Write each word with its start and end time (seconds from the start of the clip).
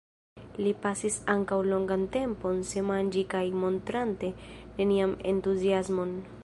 Li 0.61 0.71
pasis 0.85 1.17
ankaŭ 1.33 1.59
longan 1.73 2.07
tempon 2.17 2.65
sen 2.71 2.89
manĝi 2.89 3.25
kaj 3.35 3.45
montrante 3.65 4.35
nenian 4.43 5.19
entuziasmon. 5.35 6.23